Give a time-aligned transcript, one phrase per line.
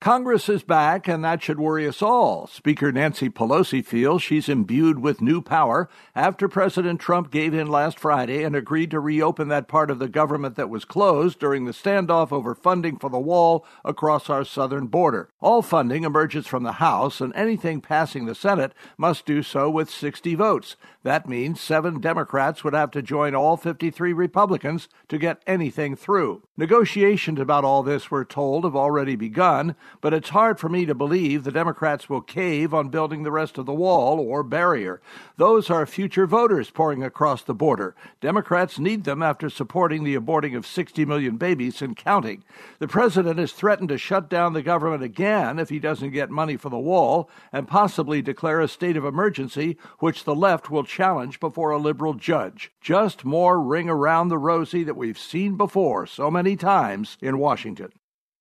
[0.00, 2.46] Congress is back, and that should worry us all.
[2.46, 7.98] Speaker Nancy Pelosi feels she's imbued with new power after President Trump gave in last
[7.98, 11.72] Friday and agreed to reopen that part of the government that was closed during the
[11.72, 15.30] standoff over funding for the wall across our southern border.
[15.40, 19.90] All funding emerges from the House, and anything passing the Senate must do so with
[19.90, 20.76] 60 votes.
[21.02, 26.42] That means seven Democrats would have to join all 53 Republicans to get anything through.
[26.56, 30.94] Negotiations about all this, we're told, have already begun but it's hard for me to
[30.94, 35.00] believe the Democrats will cave on building the rest of the wall or barrier.
[35.36, 37.94] Those are future voters pouring across the border.
[38.20, 42.44] Democrats need them after supporting the aborting of 60 million babies and counting.
[42.78, 46.56] The president has threatened to shut down the government again if he doesn't get money
[46.56, 51.40] for the wall and possibly declare a state of emergency, which the left will challenge
[51.40, 52.70] before a liberal judge.
[52.80, 57.90] Just more ring around the rosy that we've seen before so many times in Washington.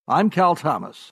[0.07, 1.11] I'm Cal Thomas.